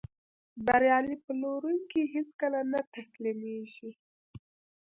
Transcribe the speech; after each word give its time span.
بریالی 0.65 1.15
پلورونکی 1.25 2.01
هیڅکله 2.15 2.59
نه 2.71 2.79
تسلیمېږي. 2.93 3.91